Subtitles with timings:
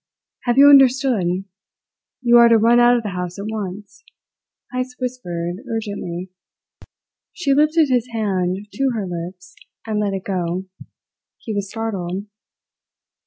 [0.45, 1.27] "Have you understood?
[2.23, 4.03] You are to run out of the house at once,"
[4.73, 6.31] Heyst whispered urgently.
[7.33, 9.53] She lifted his hand to her lips
[9.85, 10.65] and let it go.
[11.37, 12.25] He was startled.